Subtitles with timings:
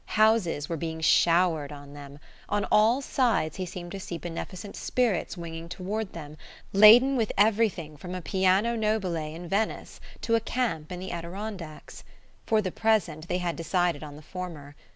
[0.17, 2.17] Houses were being showered on them;
[2.49, 6.37] on all sides he seemed to see beneficent spirits winging toward them,
[6.73, 12.03] laden with everything from a piano nobile in Venice to a camp in the Adirondacks.
[12.47, 14.75] For the present, they had decided on the former.